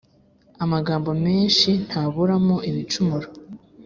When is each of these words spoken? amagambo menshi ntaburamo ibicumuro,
amagambo 0.63 1.09
menshi 1.25 1.69
ntaburamo 1.87 2.55
ibicumuro, 2.69 3.27